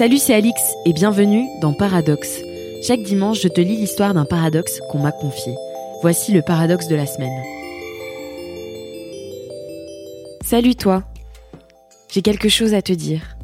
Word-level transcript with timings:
Salut, 0.00 0.16
c'est 0.16 0.32
Alix 0.32 0.58
et 0.86 0.94
bienvenue 0.94 1.46
dans 1.60 1.74
Paradoxe. 1.74 2.40
Chaque 2.82 3.02
dimanche, 3.02 3.42
je 3.42 3.48
te 3.48 3.60
lis 3.60 3.76
l'histoire 3.76 4.14
d'un 4.14 4.24
paradoxe 4.24 4.80
qu'on 4.88 4.98
m'a 4.98 5.12
confié. 5.12 5.52
Voici 6.00 6.32
le 6.32 6.40
paradoxe 6.40 6.88
de 6.88 6.96
la 6.96 7.04
semaine. 7.04 7.38
Salut 10.42 10.74
toi. 10.74 11.04
J'ai 12.10 12.22
quelque 12.22 12.48
chose 12.48 12.72
à 12.72 12.80
te 12.80 12.94
dire. 12.94 13.36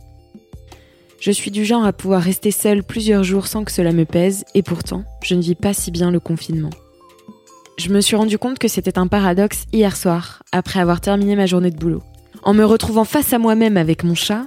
Je 1.21 1.31
suis 1.31 1.51
du 1.51 1.67
genre 1.67 1.85
à 1.85 1.93
pouvoir 1.93 2.23
rester 2.23 2.51
seule 2.51 2.83
plusieurs 2.83 3.23
jours 3.23 3.49
sans 3.49 3.63
que 3.63 3.71
cela 3.71 3.93
me 3.93 4.07
pèse, 4.07 4.47
et 4.55 4.63
pourtant, 4.63 5.05
je 5.23 5.35
ne 5.35 5.43
vis 5.43 5.57
pas 5.57 5.75
si 5.75 5.91
bien 5.91 6.11
le 6.11 6.21
confinement. 6.21 6.71
Je 7.77 7.91
me 7.91 8.01
suis 8.01 8.17
rendu 8.17 8.39
compte 8.39 8.59
que 8.59 8.69
c'était 8.69 8.99
un 8.99 9.09
paradoxe 9.09 9.67
hier 9.75 9.95
soir, 9.95 10.43
après 10.53 10.81
avoir 10.81 11.03
terminé 11.03 11.37
ma 11.37 11.45
journée 11.45 11.71
de 11.71 11.77
boulot. 11.77 12.03
En 12.43 12.55
me 12.55 12.65
retrouvant 12.65 13.05
face 13.05 13.35
à 13.35 13.39
moi-même 13.39 13.77
avec 13.77 14.05
mon 14.05 14.15
chat, 14.15 14.47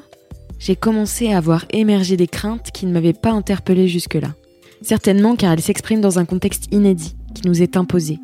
j'ai 0.59 0.75
commencé 0.75 1.31
à 1.31 1.37
avoir 1.37 1.65
émergé 1.71 2.17
des 2.17 2.27
craintes 2.27 2.71
qui 2.71 2.85
ne 2.85 2.91
m'avaient 2.91 3.13
pas 3.13 3.31
interpellée 3.31 3.87
jusque-là. 3.87 4.35
Certainement 4.81 5.35
car 5.35 5.53
elles 5.53 5.61
s'expriment 5.61 6.01
dans 6.01 6.19
un 6.19 6.25
contexte 6.25 6.67
inédit 6.71 7.15
qui 7.33 7.47
nous 7.47 7.61
est 7.61 7.77
imposé. 7.77 8.19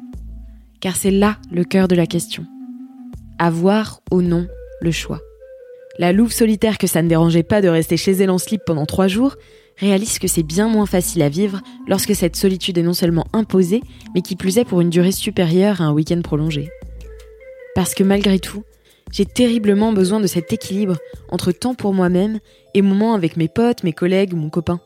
Car 0.81 0.95
c'est 0.95 1.11
là 1.11 1.37
le 1.51 1.63
cœur 1.63 1.87
de 1.87 1.95
la 1.95 2.05
question. 2.05 2.45
Avoir 3.39 4.01
ou 4.11 4.21
non 4.21 4.47
le 4.81 4.91
choix. 4.91 5.21
La 5.97 6.11
louve 6.11 6.33
solitaire 6.33 6.77
que 6.77 6.87
ça 6.87 7.01
ne 7.01 7.07
dérangeait 7.07 7.43
pas 7.43 7.61
de 7.61 7.69
rester 7.69 7.95
chez 7.95 8.11
elle 8.11 8.29
en 8.29 8.37
slip 8.37 8.61
pendant 8.65 8.85
trois 8.85 9.07
jours 9.07 9.35
réalise 9.77 10.19
que 10.19 10.27
c'est 10.27 10.43
bien 10.43 10.67
moins 10.67 10.85
facile 10.85 11.21
à 11.21 11.29
vivre 11.29 11.61
lorsque 11.87 12.15
cette 12.15 12.35
solitude 12.35 12.77
est 12.77 12.83
non 12.83 12.93
seulement 12.93 13.25
imposée, 13.33 13.81
mais 14.13 14.21
qui 14.21 14.35
plus 14.35 14.57
est 14.57 14.65
pour 14.65 14.81
une 14.81 14.89
durée 14.89 15.11
supérieure 15.11 15.81
à 15.81 15.85
un 15.85 15.91
week-end 15.91 16.21
prolongé. 16.21 16.69
Parce 17.75 17.93
que 17.93 18.03
malgré 18.03 18.39
tout, 18.39 18.63
j'ai 19.11 19.25
terriblement 19.25 19.91
besoin 19.91 20.19
de 20.19 20.27
cet 20.27 20.51
équilibre 20.51 20.97
entre 21.29 21.51
temps 21.51 21.75
pour 21.75 21.93
moi-même 21.93 22.39
et 22.73 22.81
moments 22.81 23.13
avec 23.13 23.37
mes 23.37 23.47
potes, 23.47 23.83
mes 23.83 23.93
collègues 23.93 24.33
mon 24.33 24.49
copain. 24.49 24.79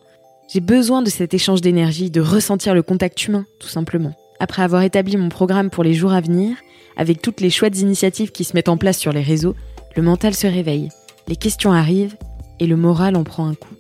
J'ai 0.51 0.59
besoin 0.59 1.01
de 1.01 1.09
cet 1.09 1.33
échange 1.33 1.61
d'énergie, 1.61 2.09
de 2.09 2.21
ressentir 2.21 2.73
le 2.73 2.81
contact 2.81 3.27
humain, 3.27 3.45
tout 3.59 3.67
simplement. 3.67 4.13
Après 4.39 4.63
avoir 4.63 4.83
établi 4.83 5.15
mon 5.17 5.29
programme 5.29 5.69
pour 5.69 5.83
les 5.83 5.93
jours 5.93 6.13
à 6.13 6.21
venir, 6.21 6.57
avec 6.97 7.21
toutes 7.21 7.41
les 7.41 7.49
chouettes 7.49 7.79
initiatives 7.79 8.31
qui 8.31 8.43
se 8.43 8.53
mettent 8.53 8.69
en 8.69 8.77
place 8.77 8.97
sur 8.97 9.13
les 9.13 9.21
réseaux, 9.21 9.55
le 9.95 10.01
mental 10.01 10.33
se 10.33 10.47
réveille, 10.47 10.89
les 11.27 11.35
questions 11.35 11.71
arrivent 11.71 12.17
et 12.59 12.67
le 12.67 12.75
moral 12.75 13.15
en 13.15 13.23
prend 13.23 13.47
un 13.47 13.53
coup. 13.53 13.75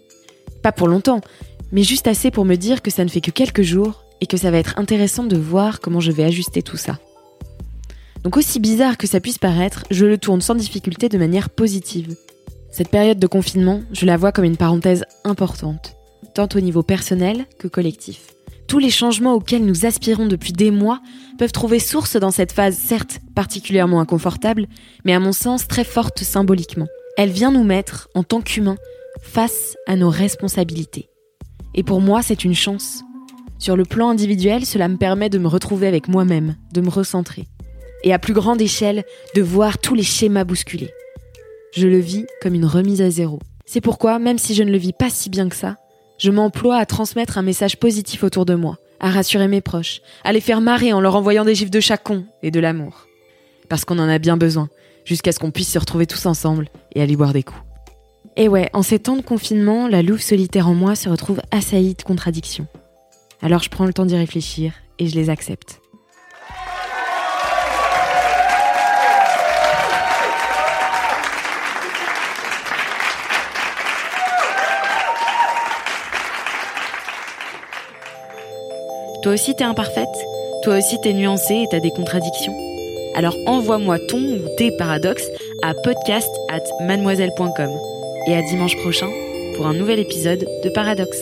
Pas 0.61 0.71
pour 0.71 0.87
longtemps, 0.87 1.21
mais 1.71 1.83
juste 1.83 2.07
assez 2.07 2.31
pour 2.31 2.45
me 2.45 2.55
dire 2.55 2.81
que 2.81 2.91
ça 2.91 3.03
ne 3.03 3.09
fait 3.09 3.21
que 3.21 3.31
quelques 3.31 3.61
jours 3.61 4.03
et 4.21 4.25
que 4.25 4.37
ça 4.37 4.51
va 4.51 4.57
être 4.57 4.77
intéressant 4.77 5.23
de 5.23 5.37
voir 5.37 5.79
comment 5.79 5.99
je 5.99 6.11
vais 6.11 6.23
ajuster 6.23 6.61
tout 6.61 6.77
ça. 6.77 6.99
Donc 8.23 8.37
aussi 8.37 8.59
bizarre 8.59 8.97
que 8.97 9.07
ça 9.07 9.19
puisse 9.19 9.37
paraître, 9.37 9.85
je 9.91 10.05
le 10.05 10.17
tourne 10.17 10.41
sans 10.41 10.55
difficulté 10.55 11.09
de 11.09 11.17
manière 11.17 11.49
positive. 11.49 12.15
Cette 12.71 12.89
période 12.89 13.19
de 13.19 13.27
confinement, 13.27 13.81
je 13.93 14.05
la 14.05 14.17
vois 14.17 14.31
comme 14.31 14.45
une 14.45 14.57
parenthèse 14.57 15.05
importante, 15.23 15.95
tant 16.33 16.47
au 16.53 16.59
niveau 16.59 16.83
personnel 16.83 17.45
que 17.57 17.67
collectif. 17.67 18.27
Tous 18.67 18.77
les 18.77 18.91
changements 18.91 19.33
auxquels 19.33 19.65
nous 19.65 19.85
aspirons 19.85 20.27
depuis 20.27 20.53
des 20.53 20.69
mois 20.69 21.01
peuvent 21.39 21.51
trouver 21.51 21.79
source 21.79 22.17
dans 22.17 22.29
cette 22.29 22.51
phase 22.51 22.77
certes 22.77 23.19
particulièrement 23.33 23.99
inconfortable, 23.99 24.67
mais 25.05 25.13
à 25.13 25.19
mon 25.19 25.31
sens 25.31 25.67
très 25.67 25.83
forte 25.83 26.19
symboliquement. 26.19 26.87
Elle 27.17 27.31
vient 27.31 27.51
nous 27.51 27.63
mettre, 27.63 28.09
en 28.13 28.23
tant 28.23 28.41
qu'humains, 28.41 28.77
face 29.21 29.75
à 29.87 29.95
nos 29.95 30.09
responsabilités. 30.09 31.09
Et 31.73 31.83
pour 31.83 31.99
moi, 31.99 32.21
c'est 32.21 32.43
une 32.43 32.53
chance. 32.53 33.03
Sur 33.57 33.75
le 33.75 33.85
plan 33.85 34.09
individuel, 34.09 34.65
cela 34.65 34.87
me 34.87 34.97
permet 34.97 35.29
de 35.29 35.39
me 35.39 35.47
retrouver 35.47 35.87
avec 35.87 36.07
moi-même, 36.07 36.55
de 36.71 36.81
me 36.81 36.89
recentrer. 36.89 37.47
Et 38.03 38.13
à 38.13 38.19
plus 38.19 38.33
grande 38.33 38.61
échelle, 38.61 39.03
de 39.35 39.41
voir 39.41 39.77
tous 39.77 39.95
les 39.95 40.03
schémas 40.03 40.43
bousculés. 40.43 40.91
Je 41.75 41.87
le 41.87 41.99
vis 41.99 42.25
comme 42.41 42.55
une 42.55 42.65
remise 42.65 43.01
à 43.01 43.09
zéro. 43.09 43.39
C'est 43.65 43.81
pourquoi, 43.81 44.19
même 44.19 44.37
si 44.37 44.55
je 44.55 44.63
ne 44.63 44.71
le 44.71 44.77
vis 44.77 44.93
pas 44.93 45.09
si 45.09 45.29
bien 45.29 45.49
que 45.49 45.55
ça, 45.55 45.77
je 46.17 46.31
m'emploie 46.31 46.77
à 46.77 46.85
transmettre 46.85 47.37
un 47.37 47.43
message 47.43 47.77
positif 47.77 48.23
autour 48.23 48.45
de 48.45 48.55
moi, 48.55 48.77
à 48.99 49.09
rassurer 49.09 49.47
mes 49.47 49.61
proches, 49.61 50.01
à 50.23 50.33
les 50.33 50.41
faire 50.41 50.61
marrer 50.61 50.91
en 50.93 51.01
leur 51.01 51.15
envoyant 51.15 51.45
des 51.45 51.55
gifs 51.55 51.71
de 51.71 51.79
chacon 51.79 52.25
et 52.43 52.51
de 52.51 52.59
l'amour. 52.59 53.07
Parce 53.69 53.85
qu'on 53.85 53.99
en 53.99 54.09
a 54.09 54.17
bien 54.17 54.37
besoin, 54.37 54.69
jusqu'à 55.05 55.31
ce 55.31 55.39
qu'on 55.39 55.51
puisse 55.51 55.71
se 55.71 55.79
retrouver 55.79 56.07
tous 56.07 56.25
ensemble 56.25 56.69
et 56.95 57.01
aller 57.01 57.15
boire 57.15 57.33
des 57.33 57.43
coups. 57.43 57.61
Et 58.35 58.47
ouais, 58.47 58.69
en 58.73 58.83
ces 58.83 58.99
temps 58.99 59.15
de 59.15 59.21
confinement, 59.21 59.87
la 59.87 60.01
louve 60.01 60.21
solitaire 60.21 60.67
en 60.67 60.73
moi 60.73 60.95
se 60.95 61.09
retrouve 61.09 61.41
assaillie 61.51 61.95
de 61.95 62.03
contradictions. 62.03 62.67
Alors 63.41 63.63
je 63.63 63.69
prends 63.69 63.85
le 63.85 63.93
temps 63.93 64.05
d'y 64.05 64.15
réfléchir 64.15 64.73
et 64.97 65.07
je 65.07 65.15
les 65.15 65.29
accepte. 65.29 65.81
Toi 79.21 79.33
aussi 79.33 79.53
t'es 79.55 79.63
imparfaite 79.63 80.07
Toi 80.63 80.77
aussi 80.77 80.99
t'es 81.01 81.13
nuancée 81.13 81.55
et 81.55 81.67
t'as 81.69 81.79
des 81.79 81.91
contradictions 81.91 82.53
Alors 83.15 83.35
envoie-moi 83.47 83.97
ton 84.07 84.17
ou 84.17 84.39
tes 84.57 84.71
paradoxes 84.77 85.27
à 85.61 85.73
podcast 85.73 86.29
at 86.49 86.63
mademoiselle.com. 86.85 87.71
Et 88.27 88.35
à 88.35 88.41
dimanche 88.41 88.77
prochain 88.77 89.09
pour 89.55 89.67
un 89.67 89.73
nouvel 89.73 89.99
épisode 89.99 90.45
de 90.63 90.69
Paradoxe. 90.69 91.21